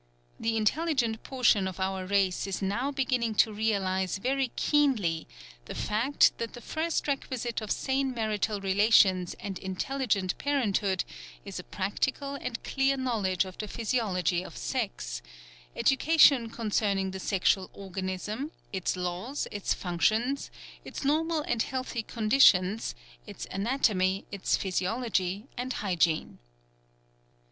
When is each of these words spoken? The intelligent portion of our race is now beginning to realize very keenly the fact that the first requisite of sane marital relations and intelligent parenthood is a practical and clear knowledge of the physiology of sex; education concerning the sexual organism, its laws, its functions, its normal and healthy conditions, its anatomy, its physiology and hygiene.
The 0.39 0.57
intelligent 0.57 1.21
portion 1.21 1.67
of 1.67 1.79
our 1.79 2.07
race 2.07 2.47
is 2.47 2.59
now 2.59 2.89
beginning 2.89 3.35
to 3.35 3.53
realize 3.53 4.17
very 4.17 4.47
keenly 4.55 5.27
the 5.65 5.75
fact 5.75 6.35
that 6.39 6.53
the 6.53 6.59
first 6.59 7.07
requisite 7.07 7.61
of 7.61 7.69
sane 7.69 8.11
marital 8.11 8.59
relations 8.59 9.35
and 9.35 9.59
intelligent 9.59 10.35
parenthood 10.39 11.05
is 11.45 11.59
a 11.59 11.63
practical 11.63 12.33
and 12.33 12.63
clear 12.63 12.97
knowledge 12.97 13.45
of 13.45 13.59
the 13.59 13.67
physiology 13.67 14.41
of 14.43 14.57
sex; 14.57 15.21
education 15.75 16.49
concerning 16.49 17.11
the 17.11 17.19
sexual 17.19 17.69
organism, 17.71 18.49
its 18.73 18.97
laws, 18.97 19.47
its 19.51 19.75
functions, 19.75 20.49
its 20.83 21.05
normal 21.05 21.41
and 21.41 21.61
healthy 21.61 22.01
conditions, 22.01 22.95
its 23.27 23.45
anatomy, 23.51 24.25
its 24.31 24.57
physiology 24.57 25.45
and 25.55 25.73
hygiene. 25.73 26.39